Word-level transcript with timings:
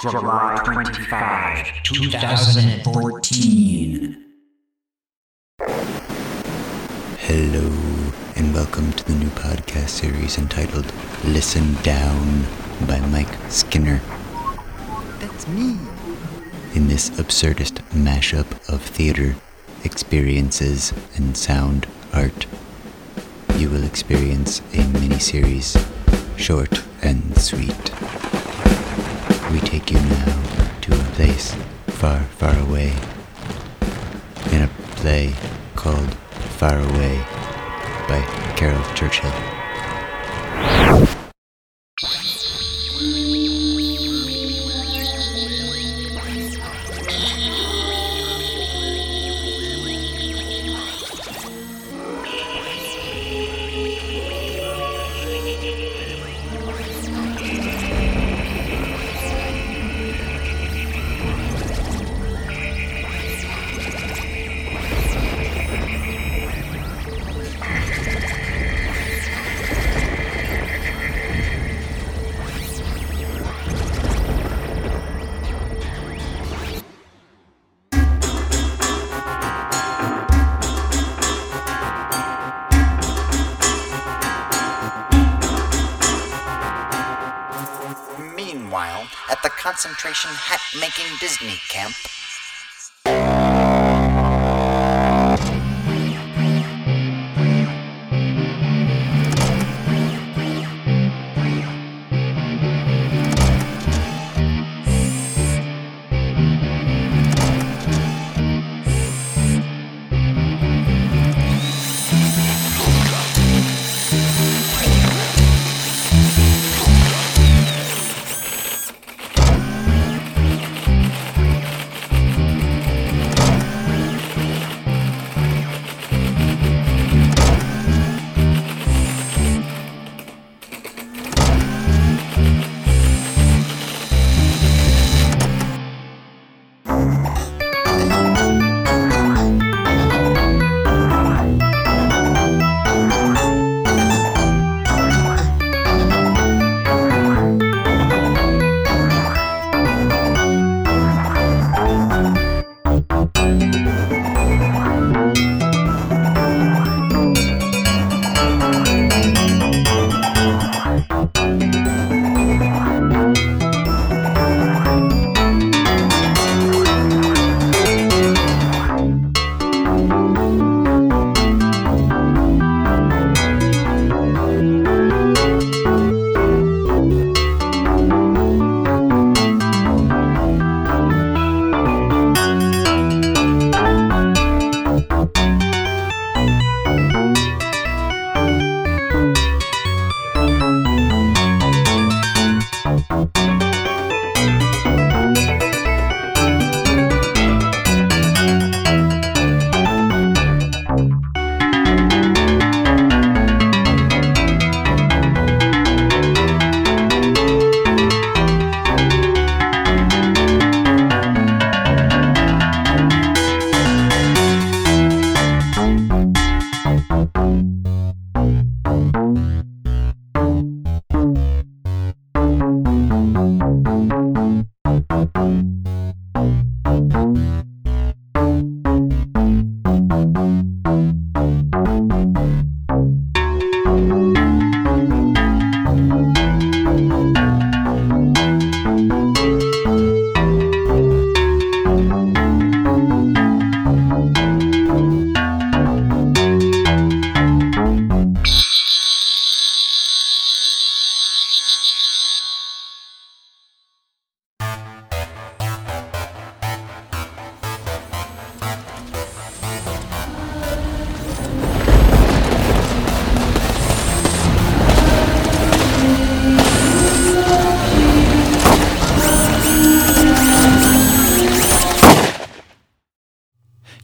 July 0.00 0.56
25, 0.64 1.82
2014. 1.82 4.24
Hello, 7.18 7.72
and 8.36 8.54
welcome 8.54 8.92
to 8.92 9.04
the 9.04 9.14
new 9.14 9.26
podcast 9.30 9.88
series 9.88 10.38
entitled 10.38 10.86
Listen 11.24 11.74
Down 11.82 12.44
by 12.86 13.00
Mike 13.08 13.26
Skinner. 13.48 14.00
That's 15.18 15.48
me. 15.48 15.76
In 16.76 16.86
this 16.86 17.10
absurdist 17.10 17.82
mashup 17.90 18.46
of 18.72 18.82
theater, 18.82 19.34
experiences, 19.82 20.92
and 21.16 21.36
sound 21.36 21.88
art, 22.12 22.46
you 23.56 23.68
will 23.68 23.82
experience 23.82 24.62
a 24.74 24.86
mini 25.00 25.18
series, 25.18 25.76
short 26.36 26.84
and 27.02 27.36
sweet. 27.36 27.90
We 29.50 29.60
take 29.60 29.90
you 29.90 29.98
now 29.98 30.42
to 30.82 30.92
a 30.92 31.04
place 31.14 31.54
far, 31.86 32.20
far 32.20 32.54
away, 32.58 32.92
in 34.52 34.62
a 34.62 34.68
play 34.96 35.32
called 35.74 36.14
Far 36.58 36.78
Away 36.78 37.24
by 38.06 38.20
Caryl 38.56 38.84
Churchill. 38.94 39.57
Concentration 89.78 90.32
hat 90.34 90.60
making 90.80 91.06
Disney 91.20 91.54
camp, 91.68 91.94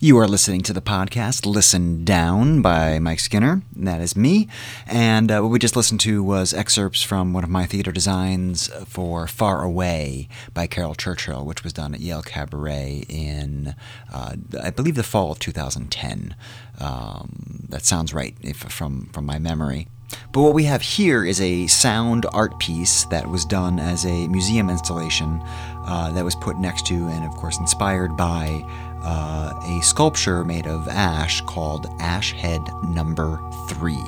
You 0.05 0.19
are 0.19 0.29
listening 0.29 0.61
to 0.65 0.75
the 0.75 0.83
podcast 0.83 1.47
Listen 1.47 2.05
Down 2.05 2.61
by 2.61 2.99
Mike 2.99 3.21
Skinner. 3.21 3.63
That 3.75 4.03
is 4.03 4.15
me. 4.15 4.49
And 4.87 5.33
uh, 5.33 5.41
what 5.41 5.49
we 5.49 5.59
just 5.59 5.77
listened 5.77 6.01
to 6.01 6.23
was 6.23 6.53
excerpts 6.53 7.03
from 7.03 7.33
one 7.33 7.43
of 7.43 7.49
my 7.49 7.65
theater 7.65 7.91
designs 7.91 8.67
for 8.87 9.27
Far 9.27 9.63
Away 9.63 10.29
by 10.53 10.67
Caryl 10.67 10.95
Churchill, 10.95 11.47
which 11.47 11.65
was 11.65 11.73
done 11.73 11.95
at 11.95 12.01
Yale 12.01 12.21
Cabaret 12.21 13.07
in, 13.09 13.75
uh, 14.13 14.37
I 14.63 14.69
believe, 14.69 14.97
the 14.97 15.03
fall 15.03 15.33
of 15.33 15.39
2010. 15.39 16.37
Um, 16.81 17.65
that 17.71 17.87
sounds 17.87 18.13
right 18.13 18.37
if, 18.43 18.59
from, 18.59 19.07
from 19.07 19.25
my 19.25 19.39
memory. 19.39 19.89
But 20.33 20.43
what 20.43 20.53
we 20.53 20.65
have 20.65 20.83
here 20.83 21.25
is 21.25 21.41
a 21.41 21.67
sound 21.67 22.27
art 22.33 22.59
piece 22.59 23.05
that 23.07 23.29
was 23.29 23.47
done 23.47 23.79
as 23.79 24.05
a 24.05 24.29
museum 24.29 24.69
installation 24.69 25.41
uh, 25.87 26.13
that 26.13 26.25
was 26.25 26.35
put 26.35 26.59
next 26.59 26.87
to 26.87 26.95
and, 26.95 27.25
of 27.25 27.35
course, 27.37 27.59
inspired 27.59 28.17
by 28.17 28.65
uh, 29.05 29.53
a 29.63 29.81
sculpture 29.83 30.45
made 30.45 30.67
of 30.67 30.89
ash 30.89 31.41
called 31.43 31.87
Ash 32.01 32.33
Head 32.33 32.63
Number 32.83 33.41
Three. 33.69 34.03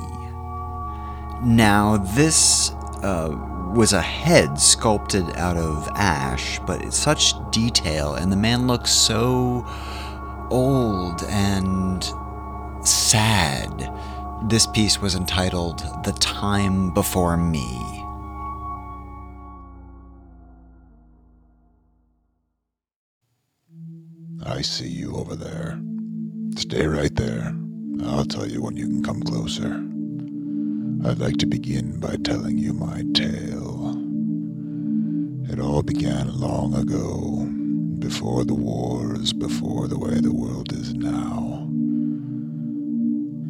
Now, 1.43 1.97
this 1.97 2.71
uh, 3.03 3.29
was 3.73 3.93
a 3.93 4.01
head 4.01 4.59
sculpted 4.59 5.29
out 5.35 5.57
of 5.57 5.87
ash, 5.95 6.59
but 6.65 6.81
it's 6.83 6.97
such 6.97 7.33
detail, 7.51 8.15
and 8.15 8.31
the 8.31 8.35
man 8.35 8.65
looks 8.65 8.91
so 8.91 9.65
old 10.49 11.23
and 11.23 12.03
sad. 12.85 13.93
This 14.43 14.67
piece 14.67 15.01
was 15.01 15.15
entitled 15.15 15.79
The 16.03 16.13
Time 16.13 16.91
Before 16.91 17.37
Me. 17.37 17.96
I 24.45 24.61
see 24.61 24.87
you 24.87 25.15
over 25.15 25.35
there. 25.35 25.79
Stay 26.57 26.85
right 26.87 27.15
there. 27.15 27.55
I'll 28.05 28.25
tell 28.25 28.47
you 28.47 28.61
when 28.61 28.77
you 28.77 28.85
can 28.87 29.03
come 29.03 29.21
closer. 29.21 29.83
I'd 31.09 31.19
like 31.19 31.37
to 31.37 31.45
begin 31.45 31.99
by 31.99 32.15
telling 32.23 32.57
you 32.57 32.73
my 32.73 33.03
tale. 33.13 33.95
It 35.51 35.59
all 35.59 35.81
began 35.81 36.39
long 36.39 36.75
ago, 36.75 37.45
before 37.99 38.45
the 38.45 38.53
wars, 38.53 39.33
before 39.33 39.87
the 39.87 39.97
way 39.97 40.19
the 40.19 40.33
world 40.33 40.71
is 40.73 40.93
now. 40.93 41.67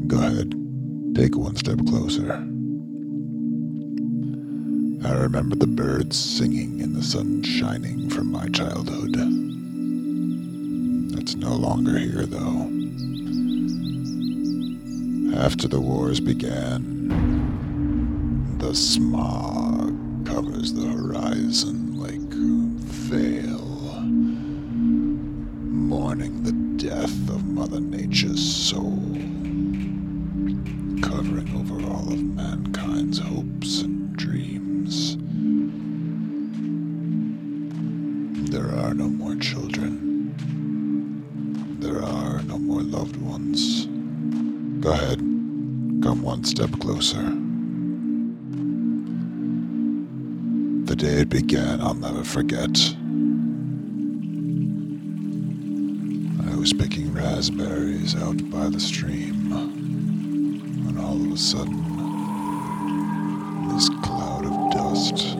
Go 0.07 0.17
ahead, 0.19 0.55
take 1.15 1.35
one 1.35 1.55
step 1.55 1.79
closer. 1.85 2.33
I 5.05 5.13
remember 5.13 5.55
the 5.55 5.67
birds 5.67 6.17
singing 6.17 6.81
and 6.81 6.95
the 6.95 7.03
sun 7.03 7.43
shining 7.43 8.09
from 8.09 8.31
my 8.31 8.47
childhood. 8.49 9.36
It's 11.27 11.35
no 11.35 11.55
longer 11.57 11.97
here, 11.97 12.25
though. 12.25 12.71
After 15.37 15.67
the 15.67 15.81
wars 15.81 16.21
began, 16.21 17.09
the 18.59 18.73
smog 18.73 20.25
covers 20.25 20.71
the 20.71 20.87
horizon 20.87 21.99
like 21.99 22.15
a 22.15 22.69
veil, 23.11 23.59
mourning 25.65 26.43
the 26.43 26.53
death 26.81 27.29
of 27.29 27.45
Mother 27.45 27.81
Nature's 27.81 28.39
soul, 28.41 29.06
one 46.27 46.43
step 46.43 46.69
closer. 46.81 47.23
The 50.83 50.93
day 50.93 51.21
it 51.21 51.29
began, 51.29 51.79
I'll 51.79 51.93
never 51.93 52.21
forget. 52.21 52.77
I 56.51 56.55
was 56.57 56.73
picking 56.73 57.13
raspberries 57.13 58.13
out 58.17 58.49
by 58.49 58.67
the 58.67 58.77
stream 58.77 59.51
when 60.85 60.97
all 60.97 61.15
of 61.15 61.31
a 61.31 61.37
sudden, 61.37 61.81
this 63.69 63.87
cloud 64.03 64.45
of 64.45 64.71
dust 64.73 65.37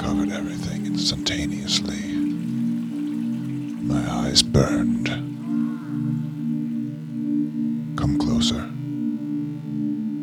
covered 0.00 0.32
everything 0.32 0.86
instantaneously. 0.86 2.16
My 3.86 4.10
eyes 4.26 4.42
burned. 4.42 4.99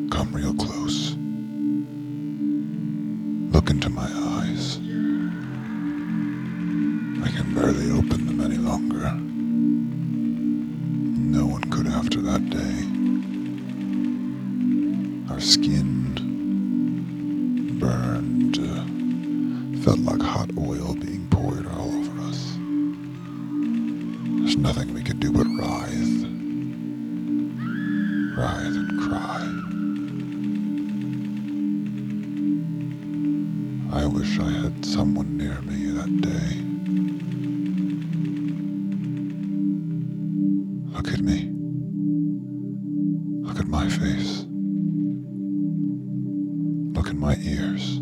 Come 0.10 0.32
real 0.32 0.54
close. 0.54 1.16
Look 3.54 3.70
into 3.70 3.90
my 3.90 4.04
eyes. 4.06 4.78
I 7.24 7.30
can 7.30 7.54
barely 7.54 7.92
open 7.92 8.26
them 8.26 8.42
any 8.42 8.58
longer. 8.58 9.12
No 11.40 11.46
one 11.46 11.64
could 11.70 11.88
after 11.88 12.22
that 12.22 12.50
day. 12.50 12.86
Our 15.34 15.40
skin 15.40 16.16
burned, 17.80 18.58
uh, 18.60 18.86
felt 19.84 20.00
like 20.00 20.22
hot 20.22 20.52
oil 20.58 20.94
At 47.08 47.16
my 47.16 47.38
ears. 47.38 48.00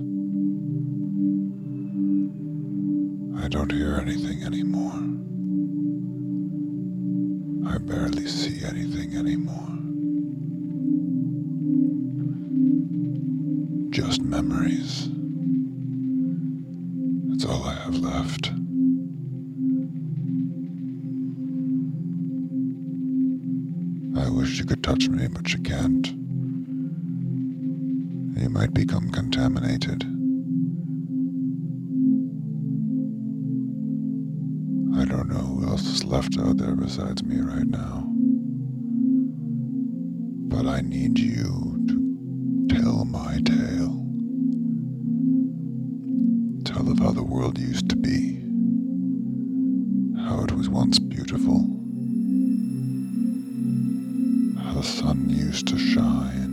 I 3.40 3.48
don't 3.48 3.72
hear 3.72 3.98
anything 3.98 4.42
anymore. 4.44 4.98
I 7.72 7.78
barely 7.78 8.26
see 8.26 8.66
anything 8.66 9.16
anymore. 9.16 9.70
Just 13.92 14.24
memories. 14.24 15.08
That's 17.30 17.46
all 17.46 17.64
I 17.64 17.76
have 17.76 17.98
left. 17.98 18.50
I 24.18 24.30
wish 24.32 24.58
you 24.58 24.66
could 24.66 24.82
touch 24.82 25.10
me, 25.10 25.28
but 25.28 25.54
you 25.54 25.60
can't. 25.60 26.25
You 28.38 28.50
might 28.50 28.74
become 28.74 29.12
contaminated. 29.12 30.04
I 34.94 35.06
don't 35.06 35.30
know 35.30 35.36
who 35.36 35.68
else 35.70 35.84
is 35.84 36.04
left 36.04 36.38
out 36.38 36.58
there 36.58 36.76
besides 36.76 37.24
me 37.24 37.40
right 37.40 37.66
now. 37.66 38.04
But 40.50 40.66
I 40.68 40.82
need 40.82 41.18
you 41.18 41.86
to 41.88 42.68
tell 42.76 43.06
my 43.06 43.40
tale. 43.46 44.04
Tell 46.66 46.92
of 46.92 47.00
how 47.00 47.12
the 47.12 47.24
world 47.24 47.58
used 47.58 47.88
to 47.90 47.96
be. 47.96 48.42
How 50.28 50.44
it 50.44 50.52
was 50.52 50.68
once 50.68 51.00
beautiful. 51.00 51.60
How 54.62 54.74
the 54.74 54.84
sun 54.84 55.30
used 55.30 55.68
to 55.70 55.78
shine. 55.78 56.45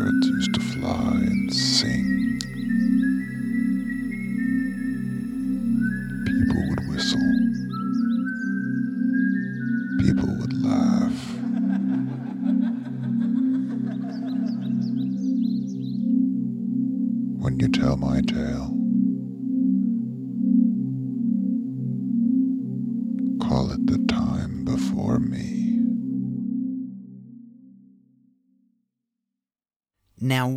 Birds 0.00 0.28
used 0.28 0.54
to 0.54 0.60
fly 0.60 1.18
and 1.26 1.52
sing. 1.52 2.19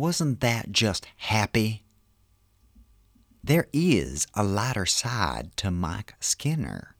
Wasn't 0.04 0.40
that 0.40 0.70
just 0.70 1.06
happy? 1.16 1.82
There 3.42 3.68
is 3.72 4.26
a 4.34 4.44
lighter 4.44 4.84
side 4.84 5.56
to 5.56 5.70
Mike 5.70 6.12
Skinner. 6.20 6.94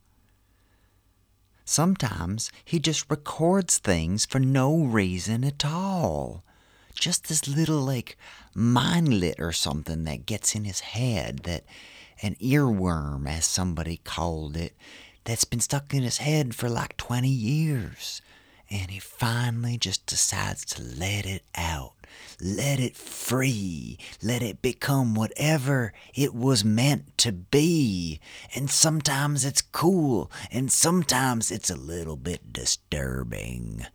Sometimes 1.67 2.51
he 2.65 2.79
just 2.79 3.11
records 3.11 3.77
things 3.77 4.25
for 4.25 4.39
no 4.39 4.75
reason 4.85 5.45
at 5.45 5.67
all. 5.67 6.45
Just 6.95 7.29
this 7.29 7.47
little, 7.47 7.83
like, 7.83 8.17
mindlet 8.55 9.39
or 9.39 9.53
something 9.53 10.05
that 10.05 10.25
gets 10.25 10.55
in 10.55 10.65
his 10.65 10.81
head, 10.81 11.41
that 11.41 11.65
an 12.23 12.37
earworm, 12.37 13.29
as 13.29 13.45
somebody 13.45 14.01
called 14.03 14.57
it, 14.57 14.75
that's 15.25 15.45
been 15.45 15.61
stuck 15.61 15.93
in 15.93 16.03
his 16.03 16.19
head 16.19 16.55
for 16.55 16.71
like 16.71 16.97
20 16.97 17.29
years. 17.29 18.23
and 18.71 18.91
he 18.91 18.99
finally 18.99 19.77
just 19.77 20.07
decides 20.07 20.65
to 20.65 20.83
let 20.83 21.27
it 21.27 21.43
out. 21.55 21.94
Let 22.41 22.81
it 22.81 22.97
free. 22.97 23.99
Let 24.23 24.43
it 24.43 24.63
become 24.63 25.15
whatever 25.15 25.93
it 26.15 26.35
was 26.35 26.65
meant 26.65 27.17
to 27.19 27.33
be. 27.33 28.21
And 28.55 28.71
sometimes 28.71 29.45
it's 29.45 29.63
cool, 29.63 30.31
and 30.51 30.71
sometimes 30.71 31.51
it's 31.51 31.71
a 31.71 31.77
little 31.77 32.17
bit 32.17 32.53
disturbing. 32.53 33.87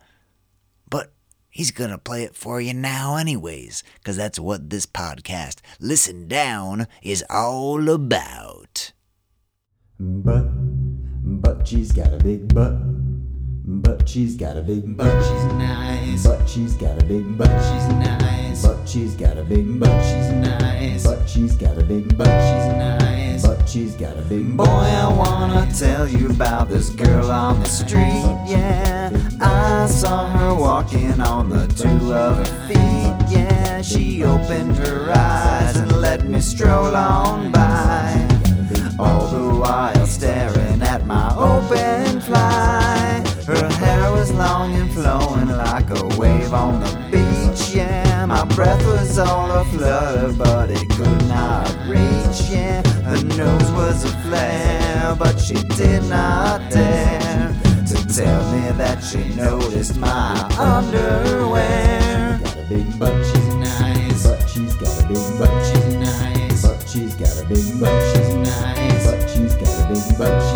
But 0.89 1.13
he's 1.49 1.71
gonna 1.71 1.97
play 1.97 2.23
it 2.23 2.35
for 2.35 2.61
you 2.61 2.73
now, 2.73 3.15
anyways, 3.15 3.83
'cause 4.03 4.15
that's 4.15 4.39
what 4.39 4.69
this 4.69 4.85
podcast, 4.85 5.57
Listen 5.79 6.27
Down, 6.27 6.87
is 7.01 7.23
all 7.29 7.89
about. 7.89 8.93
But, 9.99 10.45
but 11.41 11.67
she's 11.67 11.91
got 11.91 12.13
a 12.13 12.17
big 12.17 12.53
butt. 12.53 12.98
But 13.71 14.09
she's 14.09 14.35
got 14.35 14.57
a 14.57 14.61
big 14.63 14.97
butt. 14.97 15.23
She's 15.23 15.53
nice. 15.53 16.25
But 16.25 16.49
she's 16.49 16.73
got 16.73 16.99
a 16.99 17.05
big 17.05 17.37
butt. 17.37 17.47
She's 17.49 17.87
nice. 17.97 18.65
But 18.65 18.89
she's 18.89 19.13
got 19.13 19.37
a 19.37 19.43
big 19.43 19.79
butt. 19.79 20.03
She's 20.03 20.31
nice. 20.31 21.03
But 21.03 21.29
she's 21.29 21.55
got 21.55 21.77
a 21.77 21.83
big 21.83 22.17
butt. 22.17 22.25
She's 22.25 22.73
nice. 22.79 23.45
But 23.45 23.69
she's 23.69 23.93
got 23.93 24.17
a 24.17 24.21
big 24.23 24.57
Boy. 24.57 24.63
I 24.65 25.13
wanna 25.13 25.71
tell 25.77 26.07
you 26.07 26.31
about 26.31 26.69
this 26.69 26.89
girl 26.89 27.29
on 27.29 27.59
the 27.59 27.67
street. 27.67 28.25
Yeah, 28.47 29.11
I 29.39 29.85
saw 29.85 30.27
her 30.29 30.55
walking 30.55 31.21
on 31.21 31.49
the 31.49 31.67
two 31.67 32.11
of 32.11 32.37
her 32.37 32.67
feet. 32.67 33.37
Yeah, 33.37 33.83
she 33.83 34.23
opened 34.23 34.77
her 34.77 35.11
eyes 35.15 35.75
and 35.75 35.91
let 36.01 36.27
me 36.27 36.41
stroll 36.41 36.95
on 36.95 37.51
by. 37.51 37.68
On 46.59 46.79
the 46.81 46.91
beach. 47.11 47.75
Yeah, 47.75 48.25
my 48.25 48.43
breath 48.55 48.85
was 48.85 49.17
all 49.17 49.49
aflutter, 49.51 50.33
but 50.33 50.69
it 50.69 50.89
could 50.89 51.27
not 51.27 51.69
reach. 51.87 52.49
Yeah, 52.49 52.81
her 53.03 53.23
nose 53.23 53.71
was 53.71 54.03
a 54.03 54.13
flare, 54.23 55.15
but 55.17 55.39
she 55.39 55.55
did 55.79 56.03
not 56.03 56.69
dare 56.69 57.55
to 57.87 57.95
tell 58.13 58.43
me 58.51 58.71
that 58.77 58.99
she 59.01 59.21
noticed 59.35 59.97
my 59.97 60.33
underwear. 60.57 62.39
Got 62.43 62.57
a 62.57 62.65
big 62.69 62.99
butt. 62.99 63.25
She's 63.25 63.55
nice. 63.55 64.27
But 64.27 64.49
she's 64.49 64.75
got 64.75 65.03
a 65.03 65.07
big 65.07 65.39
butt. 65.39 65.65
She's 65.69 65.95
nice. 65.95 66.61
But 66.67 66.89
she's 66.89 67.15
got 67.15 67.41
a 67.41 67.45
big 67.47 67.79
butt. 67.79 67.97
She's 68.11 68.35
nice. 68.35 69.05
But 69.07 69.29
she's 69.29 69.55
got 69.55 69.73
a 69.79 69.93
big 69.93 70.17
butt. 70.17 70.48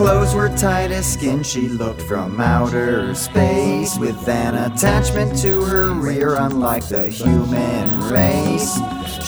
Clothes 0.00 0.34
were 0.34 0.48
tight 0.56 0.90
as 0.90 1.12
skin, 1.12 1.42
she 1.42 1.68
looked 1.68 2.00
from 2.00 2.40
outer 2.40 3.14
space 3.14 3.98
with 3.98 4.26
an 4.30 4.54
attachment 4.54 5.38
to 5.38 5.60
her 5.60 5.92
rear, 5.92 6.36
unlike 6.36 6.88
the 6.88 7.06
human 7.06 8.00
race. 8.08 8.78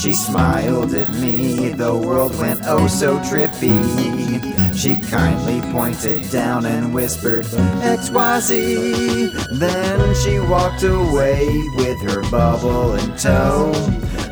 She 0.00 0.14
smiled 0.14 0.94
at 0.94 1.12
me, 1.16 1.74
the 1.74 1.94
world 1.94 2.34
went 2.38 2.60
oh 2.64 2.86
so 2.86 3.18
trippy. 3.18 3.76
She 4.74 4.96
kindly 5.10 5.60
pointed 5.72 6.30
down 6.30 6.64
and 6.64 6.94
whispered, 6.94 7.44
XYZ. 7.44 9.58
Then 9.58 10.14
she 10.24 10.40
walked 10.40 10.84
away 10.84 11.48
with 11.76 12.00
her 12.00 12.22
bubble 12.30 12.94
in 12.94 13.14
tow. 13.18 13.74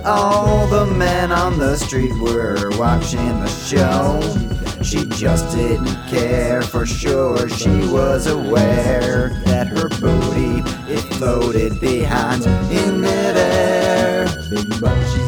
All 0.06 0.66
the 0.68 0.86
men 0.86 1.32
on 1.32 1.58
the 1.58 1.76
street 1.76 2.18
were 2.18 2.70
watching 2.78 3.40
the 3.40 3.48
show. 3.48 4.59
She 4.82 5.04
just 5.04 5.54
didn't 5.54 5.94
care 6.08 6.62
for 6.62 6.86
sure. 6.86 7.48
She 7.48 7.68
was 7.68 8.26
aware 8.26 9.30
that 9.44 9.68
her 9.68 9.88
booty 10.00 10.62
it 10.90 11.00
floated 11.14 11.78
behind 11.80 12.44
in 12.72 13.00
midair. 13.00 14.26
big 14.50 14.80
butt. 14.80 15.19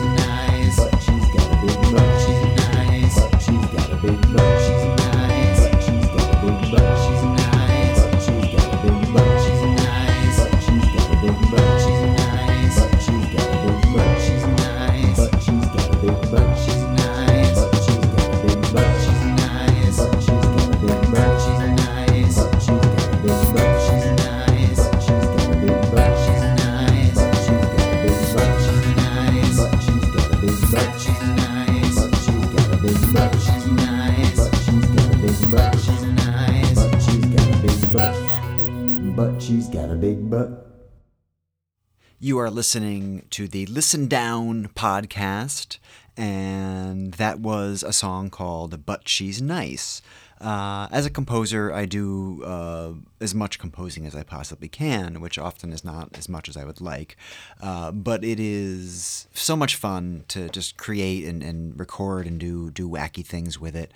You 42.24 42.38
are 42.38 42.52
listening 42.52 43.26
to 43.30 43.48
the 43.48 43.66
Listen 43.66 44.06
Down 44.06 44.68
podcast, 44.76 45.78
and 46.16 47.14
that 47.14 47.40
was 47.40 47.82
a 47.82 47.92
song 47.92 48.30
called 48.30 48.86
But 48.86 49.08
She's 49.08 49.42
Nice. 49.42 50.02
Uh, 50.40 50.86
as 50.92 51.04
a 51.04 51.10
composer, 51.10 51.72
I 51.72 51.84
do 51.84 52.44
uh, 52.44 52.92
as 53.22 53.34
much 53.34 53.58
composing 53.58 54.06
as 54.06 54.14
I 54.14 54.22
possibly 54.22 54.68
can, 54.68 55.20
which 55.20 55.38
often 55.38 55.72
is 55.72 55.84
not 55.84 56.16
as 56.18 56.28
much 56.28 56.48
as 56.48 56.56
I 56.56 56.64
would 56.64 56.80
like. 56.80 57.16
Uh, 57.60 57.92
but 57.92 58.24
it 58.24 58.40
is 58.40 59.28
so 59.32 59.56
much 59.56 59.76
fun 59.76 60.24
to 60.28 60.48
just 60.48 60.76
create 60.76 61.24
and, 61.24 61.42
and 61.42 61.78
record 61.78 62.26
and 62.26 62.38
do 62.38 62.70
do 62.70 62.88
wacky 62.88 63.24
things 63.24 63.58
with 63.58 63.76
it. 63.76 63.92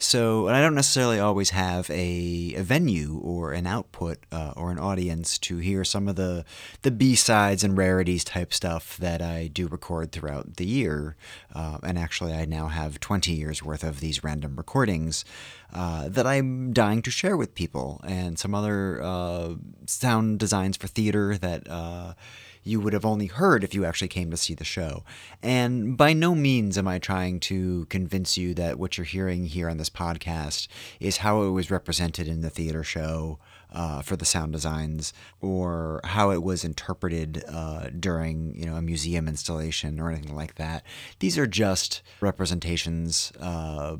So, 0.00 0.46
and 0.46 0.56
I 0.56 0.62
don't 0.62 0.76
necessarily 0.76 1.18
always 1.18 1.50
have 1.50 1.90
a, 1.90 2.54
a 2.56 2.62
venue 2.62 3.18
or 3.18 3.52
an 3.52 3.66
output 3.66 4.18
uh, 4.30 4.52
or 4.56 4.70
an 4.70 4.78
audience 4.78 5.38
to 5.38 5.58
hear 5.58 5.82
some 5.82 6.06
of 6.06 6.14
the 6.14 6.44
the 6.82 6.92
B 6.92 7.16
sides 7.16 7.64
and 7.64 7.76
rarities 7.76 8.22
type 8.22 8.54
stuff 8.54 8.96
that 8.98 9.20
I 9.20 9.48
do 9.48 9.66
record 9.66 10.12
throughout 10.12 10.56
the 10.56 10.66
year. 10.66 11.16
Uh, 11.52 11.78
and 11.82 11.98
actually, 11.98 12.32
I 12.32 12.44
now 12.44 12.68
have 12.68 13.00
20 13.00 13.32
years 13.32 13.62
worth 13.62 13.82
of 13.82 13.98
these 13.98 14.22
random 14.22 14.54
recordings 14.56 15.24
uh, 15.72 16.08
that 16.08 16.26
I'm 16.26 16.72
dying 16.72 17.02
to 17.02 17.10
share 17.10 17.36
with 17.36 17.54
people, 17.54 18.00
and 18.06 18.38
some 18.38 18.54
other 18.54 18.67
uh, 19.02 19.54
sound 19.86 20.38
designs 20.38 20.76
for 20.76 20.86
theater 20.86 21.36
that 21.38 21.68
uh, 21.68 22.14
you 22.62 22.80
would 22.80 22.92
have 22.92 23.06
only 23.06 23.26
heard 23.26 23.64
if 23.64 23.74
you 23.74 23.84
actually 23.84 24.08
came 24.08 24.30
to 24.30 24.36
see 24.36 24.54
the 24.54 24.64
show. 24.64 25.04
And 25.42 25.96
by 25.96 26.12
no 26.12 26.34
means 26.34 26.76
am 26.76 26.86
I 26.86 26.98
trying 26.98 27.40
to 27.40 27.86
convince 27.86 28.36
you 28.36 28.54
that 28.54 28.78
what 28.78 28.96
you're 28.96 29.04
hearing 29.04 29.46
here 29.46 29.68
on 29.68 29.78
this 29.78 29.90
podcast 29.90 30.68
is 31.00 31.18
how 31.18 31.42
it 31.42 31.50
was 31.50 31.70
represented 31.70 32.28
in 32.28 32.42
the 32.42 32.50
theater 32.50 32.84
show. 32.84 33.38
Uh, 33.70 34.00
for 34.00 34.16
the 34.16 34.24
sound 34.24 34.50
designs, 34.50 35.12
or 35.42 36.00
how 36.04 36.30
it 36.30 36.42
was 36.42 36.64
interpreted 36.64 37.44
uh, 37.46 37.90
during, 38.00 38.54
you 38.58 38.64
know, 38.64 38.76
a 38.76 38.80
museum 38.80 39.28
installation 39.28 40.00
or 40.00 40.10
anything 40.10 40.34
like 40.34 40.54
that. 40.54 40.82
These 41.18 41.36
are 41.36 41.46
just 41.46 42.00
representations 42.22 43.30
uh, 43.38 43.98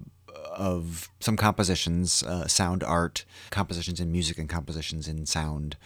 of 0.59 1.09
some 1.21 1.37
compositions, 1.37 2.23
uh, 2.25 2.47
sound 2.47 2.83
art, 2.83 3.25
compositions 3.51 4.01
in 4.01 4.13
music, 4.13 4.39
and 4.39 4.49
compositions 4.49 5.09
in 5.09 5.25
sound. 5.25 5.77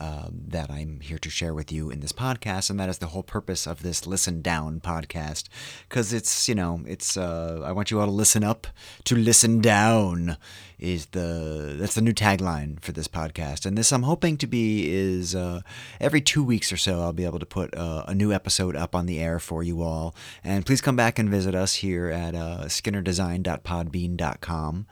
Uh, 0.00 0.28
that 0.30 0.70
I'm 0.70 1.00
here 1.00 1.18
to 1.18 1.30
share 1.30 1.54
with 1.54 1.70
you 1.70 1.88
in 1.88 2.00
this 2.00 2.12
podcast, 2.12 2.68
and 2.68 2.80
that 2.80 2.88
is 2.88 2.98
the 2.98 3.06
whole 3.06 3.22
purpose 3.22 3.64
of 3.66 3.82
this 3.82 4.08
Listen 4.08 4.42
Down 4.42 4.80
podcast. 4.80 5.44
Because 5.88 6.12
it's, 6.12 6.48
you 6.48 6.56
know, 6.56 6.80
it's, 6.84 7.16
uh, 7.16 7.62
I 7.64 7.70
want 7.70 7.92
you 7.92 8.00
all 8.00 8.06
to 8.06 8.12
listen 8.12 8.42
up 8.42 8.66
to 9.04 9.14
listen 9.14 9.60
down, 9.60 10.36
is 10.80 11.06
the, 11.06 11.76
that's 11.78 11.94
the 11.94 12.02
new 12.02 12.12
tagline 12.12 12.80
for 12.80 12.90
this 12.90 13.06
podcast. 13.06 13.66
And 13.66 13.78
this 13.78 13.92
I'm 13.92 14.02
hoping 14.02 14.36
to 14.38 14.48
be 14.48 14.92
is 14.92 15.32
uh, 15.34 15.60
every 16.00 16.20
two 16.20 16.42
weeks 16.42 16.72
or 16.72 16.76
so, 16.76 17.00
I'll 17.00 17.12
be 17.12 17.24
able 17.24 17.38
to 17.38 17.46
put 17.46 17.72
uh, 17.76 18.02
a 18.08 18.14
new 18.14 18.32
episode 18.32 18.74
up 18.74 18.96
on 18.96 19.06
the 19.06 19.20
air 19.20 19.38
for 19.38 19.62
you 19.62 19.82
all. 19.82 20.16
And 20.42 20.66
please 20.66 20.80
come 20.80 20.96
back 20.96 21.20
and 21.20 21.30
visit 21.30 21.54
us 21.54 21.76
here 21.76 22.08
at 22.08 22.34
uh, 22.34 22.62
skinnerdesign.podbean.com. 22.64 24.86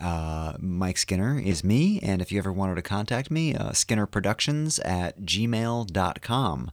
Uh, 0.00 0.54
Mike 0.58 0.96
Skinner 0.96 1.38
is 1.38 1.62
me, 1.62 2.00
and 2.02 2.22
if 2.22 2.32
you 2.32 2.38
ever 2.38 2.52
wanted 2.52 2.76
to 2.76 2.82
contact 2.82 3.30
me, 3.30 3.54
uh, 3.54 3.70
skinnerproductions 3.70 4.80
at 4.84 5.20
gmail.com. 5.20 6.70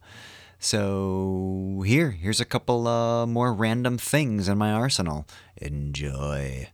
So, 0.59 1.83
here, 1.85 2.11
here's 2.11 2.39
a 2.39 2.45
couple 2.45 2.87
uh, 2.87 3.27
more 3.27 3.53
random 3.53 3.97
things 3.97 4.47
in 4.47 4.57
my 4.57 4.71
arsenal. 4.71 5.27
Enjoy. 5.57 6.69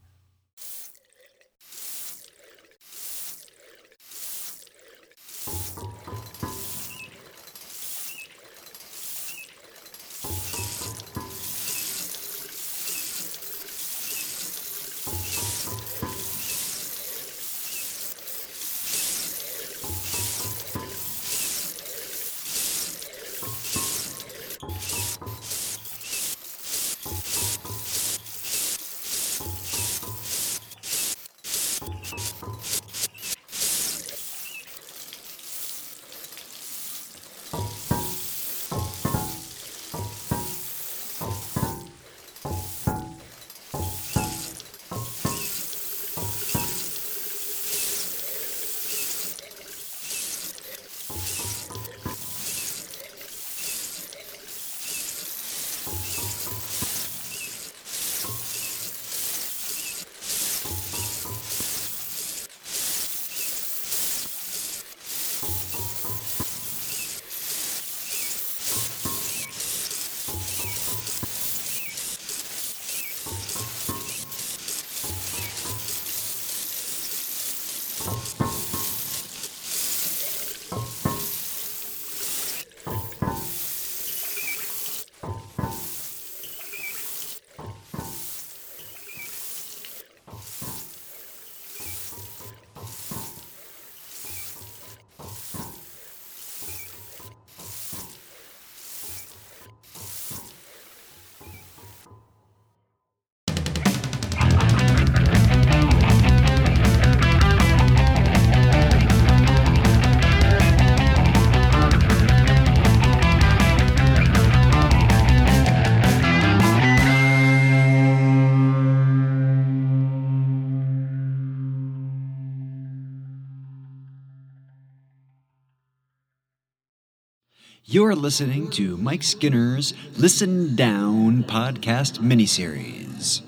You're 127.85 128.15
listening 128.15 128.69
to 128.71 128.95
Mike 128.95 129.23
Skinner's 129.23 129.93
Listen 130.17 130.73
Down 130.73 131.43
podcast 131.43 132.19
miniseries. 132.19 133.41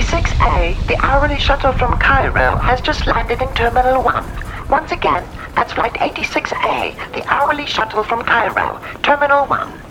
Flight 0.00 0.24
86A, 0.24 0.86
the 0.86 0.96
hourly 1.04 1.38
shuttle 1.38 1.72
from 1.72 1.98
Cairo, 1.98 2.56
has 2.56 2.80
just 2.80 3.06
landed 3.06 3.42
in 3.42 3.48
Terminal 3.48 4.02
1. 4.02 4.68
Once 4.70 4.92
again, 4.92 5.26
that's 5.54 5.74
Flight 5.74 5.92
86A, 5.94 7.12
the 7.12 7.22
hourly 7.26 7.66
shuttle 7.66 8.02
from 8.02 8.22
Cairo, 8.22 8.80
Terminal 9.02 9.44
1. 9.46 9.89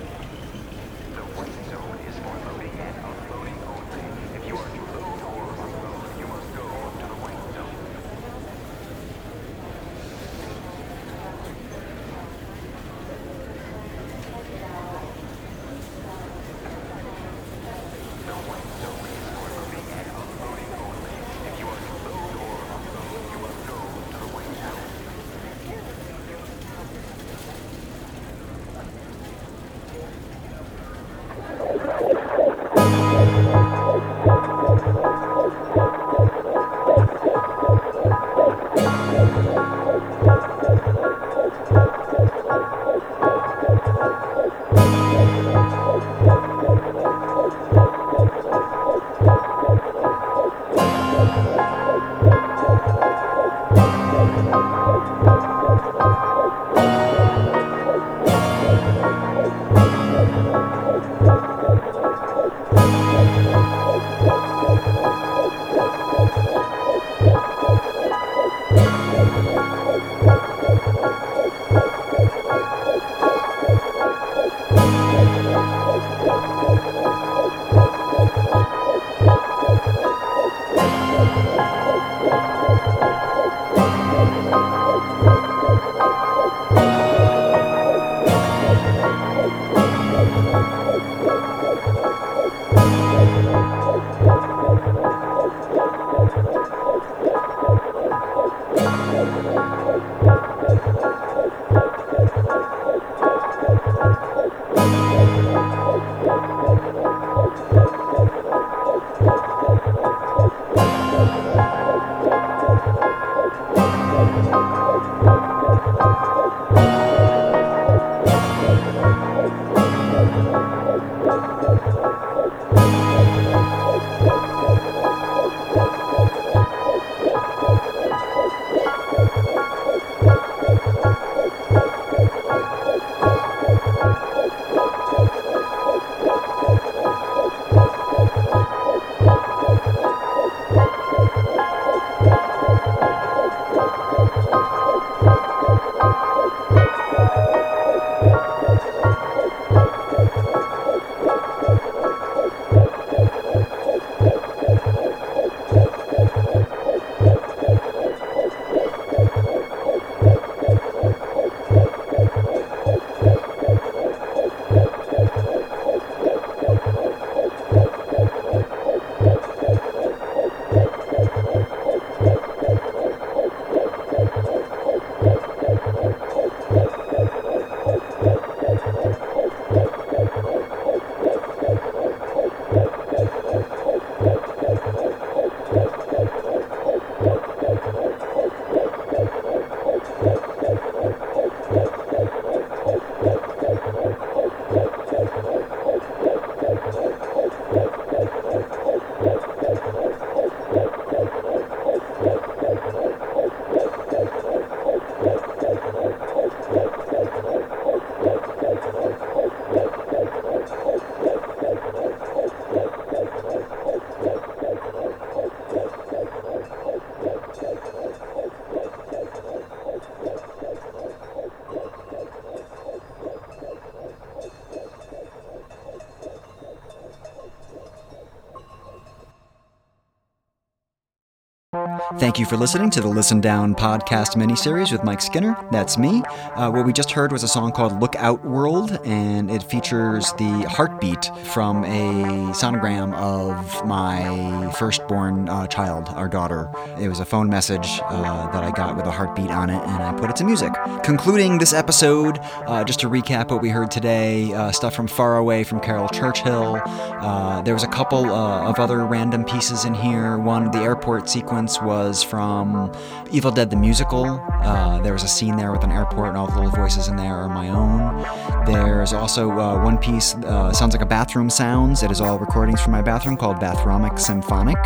Thank 232.17 232.37
you 232.37 232.45
for 232.45 232.57
listening 232.57 232.89
to 232.91 233.01
the 233.01 233.07
Listen 233.07 233.41
Down 233.41 233.73
podcast 233.73 234.35
miniseries 234.35 234.91
with 234.91 235.03
Mike 235.03 235.21
Skinner. 235.21 235.57
That's 235.71 235.97
me. 235.97 236.21
Uh, 236.55 236.69
what 236.69 236.85
we 236.85 236.93
just 236.93 237.11
heard 237.11 237.31
was 237.31 237.43
a 237.43 237.47
song 237.47 237.71
called 237.71 237.99
Look 237.99 238.15
Out 238.17 238.43
World, 238.45 238.99
and 239.05 239.49
it 239.49 239.63
features 239.63 240.31
the 240.33 240.67
heartbeat 240.69 241.31
from 241.45 241.83
a 241.85 242.51
sonogram 242.53 243.13
of 243.15 243.85
my 243.85 244.71
firstborn 244.77 245.49
uh, 245.49 245.67
child, 245.67 246.09
our 246.09 246.27
daughter. 246.27 246.69
It 246.99 247.07
was 247.07 247.19
a 247.19 247.25
phone 247.25 247.49
message 247.49 248.01
uh, 248.03 248.51
that 248.51 248.63
I 248.63 248.71
got 248.71 248.95
with 248.95 249.05
a 249.05 249.11
heartbeat 249.11 249.49
on 249.49 249.69
it, 249.69 249.81
and 249.81 250.03
I 250.03 250.13
put 250.13 250.29
it 250.29 250.35
to 250.37 250.43
music. 250.43 250.73
Concluding 251.03 251.57
this 251.57 251.73
episode, 251.73 252.39
uh, 252.67 252.83
just 252.83 252.99
to 252.99 253.09
recap 253.09 253.49
what 253.49 253.61
we 253.61 253.69
heard 253.69 253.89
today 253.89 254.53
uh, 254.53 254.71
stuff 254.71 254.93
from 254.93 255.07
Far 255.07 255.37
Away 255.37 255.63
from 255.63 255.79
Caryl 255.79 256.09
Churchill. 256.09 256.81
Uh, 256.85 257.61
there 257.61 257.73
was 257.73 257.83
a 257.83 257.87
couple 257.87 258.29
of 258.29 258.79
other 258.79 259.05
random 259.05 259.43
pieces 259.43 259.85
in 259.85 259.93
here. 259.93 260.37
One, 260.37 260.71
the 260.71 260.79
airport 260.79 261.29
sequence 261.29 261.78
was 261.83 262.23
from 262.23 262.91
Evil 263.31 263.51
Dead 263.51 263.69
the 263.69 263.75
Musical. 263.75 264.25
Uh, 264.61 264.99
there 265.01 265.13
was 265.13 265.23
a 265.23 265.27
scene 265.27 265.57
there 265.57 265.71
with 265.71 265.83
an 265.83 265.91
airport, 265.91 266.29
and 266.29 266.37
all 266.37 266.47
the 266.47 266.55
little 266.55 266.71
voices 266.71 267.07
in 267.07 267.15
there 267.15 267.33
are 267.33 267.49
my 267.49 267.69
own. 267.69 268.65
There's 268.65 269.13
also 269.13 269.51
uh, 269.51 269.83
one 269.83 269.97
piece, 269.97 270.35
uh, 270.35 270.71
sounds 270.73 270.93
like 270.93 271.01
a 271.01 271.05
bathroom 271.05 271.49
sounds. 271.49 272.03
It 272.03 272.11
is 272.11 272.21
all 272.21 272.37
recordings 272.37 272.81
from 272.81 272.91
my 272.91 273.01
bathroom 273.01 273.37
called 273.37 273.57
Bathromic 273.57 274.19
Symphonic. 274.19 274.77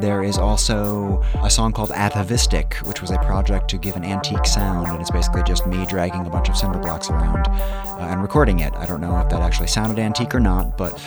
There 0.00 0.22
is 0.22 0.38
also 0.38 1.22
a 1.42 1.50
song 1.50 1.72
called 1.72 1.90
Atavistic, 1.90 2.74
which 2.86 3.00
was 3.00 3.10
a 3.10 3.18
project 3.18 3.68
to 3.70 3.78
give 3.78 3.96
an 3.96 4.04
antique 4.04 4.46
sound, 4.46 4.88
and 4.88 5.00
it's 5.00 5.10
basically 5.10 5.42
just 5.42 5.66
me 5.66 5.84
dragging 5.86 6.26
a 6.26 6.30
bunch 6.30 6.48
of 6.48 6.56
cinder 6.56 6.78
blocks 6.78 7.10
around 7.10 7.46
uh, 7.48 8.08
and 8.10 8.22
recording 8.22 8.60
it. 8.60 8.74
I 8.74 8.86
don't 8.86 9.00
know 9.00 9.18
if 9.18 9.28
that 9.28 9.42
actually 9.42 9.68
sounded 9.68 9.98
antique 9.98 10.34
or 10.34 10.40
not, 10.40 10.76
but. 10.76 11.00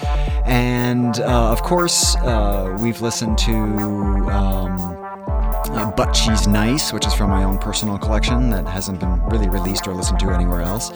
And 0.46 1.20
uh, 1.20 1.52
of 1.52 1.64
course, 1.64 2.16
uh, 2.18 2.78
we've 2.80 3.02
listened 3.02 3.38
to. 3.40 3.54
Um, 3.54 5.03
uh, 5.74 5.92
but 5.92 6.14
She's 6.14 6.48
Nice, 6.48 6.94
which 6.94 7.06
is 7.06 7.14
from 7.14 7.30
my 7.30 7.44
own 7.44 7.58
personal 7.58 7.98
collection 7.98 8.50
that 8.52 8.66
hasn't 8.68 9.00
been 9.00 9.24
really 9.26 9.50
released 9.50 9.88
or 9.88 9.94
listened 9.94 10.20
to 10.20 10.30
anywhere 10.30 10.62
else. 10.62 10.92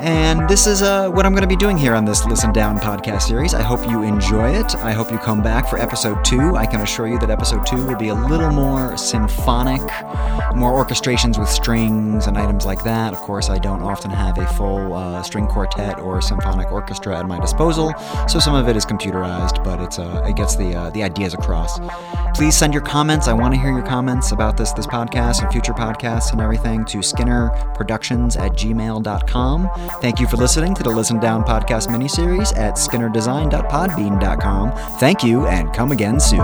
And 0.00 0.48
this 0.48 0.66
is 0.66 0.82
uh, 0.82 1.08
what 1.08 1.24
I'm 1.24 1.32
going 1.32 1.42
to 1.42 1.48
be 1.48 1.56
doing 1.56 1.76
here 1.76 1.94
on 1.94 2.04
this 2.04 2.24
Listen 2.26 2.52
Down 2.52 2.78
podcast 2.78 3.22
series. 3.22 3.54
I 3.54 3.62
hope 3.62 3.88
you 3.88 4.02
enjoy 4.02 4.50
it. 4.50 4.74
I 4.76 4.92
hope 4.92 5.10
you 5.10 5.18
come 5.18 5.42
back 5.42 5.68
for 5.68 5.78
episode 5.78 6.24
two. 6.24 6.56
I 6.56 6.66
can 6.66 6.80
assure 6.80 7.06
you 7.06 7.18
that 7.20 7.30
episode 7.30 7.64
two 7.66 7.86
will 7.86 7.96
be 7.96 8.08
a 8.08 8.14
little 8.14 8.50
more 8.50 8.96
symphonic, 8.96 9.80
more 10.54 10.84
orchestrations 10.84 11.38
with 11.38 11.48
strings 11.48 12.26
and 12.26 12.36
items 12.36 12.66
like 12.66 12.82
that. 12.84 13.12
Of 13.12 13.20
course, 13.20 13.48
I 13.48 13.58
don't 13.58 13.82
often 13.82 14.10
have 14.10 14.36
a 14.38 14.46
full 14.54 14.92
uh, 14.92 15.22
string 15.22 15.46
quartet 15.46 15.98
or 16.00 16.20
symphonic 16.20 16.70
orchestra 16.70 17.18
at 17.18 17.26
my 17.26 17.38
disposal, 17.38 17.94
so 18.28 18.38
some 18.38 18.54
of 18.54 18.68
it 18.68 18.76
is 18.76 18.84
computerized, 18.84 19.62
but 19.64 19.80
it's 19.80 19.98
uh, 19.98 20.24
it 20.26 20.36
gets 20.36 20.56
the 20.56 20.74
uh, 20.74 20.90
the 20.90 21.02
ideas 21.02 21.34
across. 21.34 21.78
Please 22.34 22.56
send 22.56 22.74
your 22.74 22.82
comments. 22.82 23.28
I 23.28 23.32
want 23.32 23.54
to 23.54 23.60
hear 23.60 23.70
your 23.70 23.86
comments 23.86 24.32
about 24.32 24.56
this 24.56 24.72
this 24.72 24.86
podcast 24.86 25.42
and 25.42 25.52
future 25.52 25.72
podcasts 25.72 26.32
and 26.32 26.40
everything 26.40 26.84
to 26.86 26.98
skinnerproductions 26.98 28.38
at 28.38 28.52
gmail.com. 28.52 29.70
Thank 30.00 30.20
you 30.20 30.26
for 30.26 30.36
listening 30.36 30.74
to 30.74 30.82
the 30.82 30.90
Listen 30.90 31.18
Down 31.20 31.44
podcast 31.44 31.88
miniseries 31.88 32.56
at 32.56 32.74
skinnerdesign.podbean.com. 32.74 34.72
Thank 34.98 35.24
you 35.24 35.46
and 35.46 35.72
come 35.72 35.92
again 35.92 36.20
soon. 36.20 36.40